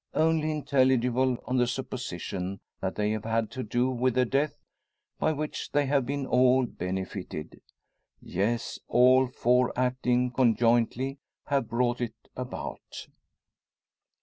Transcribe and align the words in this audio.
Only 0.15 0.49
intelligible 0.49 1.37
on 1.45 1.57
the 1.57 1.67
supposition 1.67 2.59
that 2.79 2.95
they 2.95 3.11
have 3.11 3.23
had 3.23 3.51
to 3.51 3.61
do 3.61 3.91
with 3.91 4.17
a 4.17 4.25
death 4.25 4.55
by 5.19 5.31
which 5.31 5.71
they 5.73 5.85
have 5.85 6.07
been 6.07 6.25
all 6.25 6.65
benefited. 6.65 7.61
Yes; 8.19 8.79
all 8.87 9.27
four 9.27 9.71
acting 9.77 10.31
conjointly 10.31 11.19
have 11.45 11.69
brought 11.69 12.01
it 12.01 12.15
about! 12.35 13.09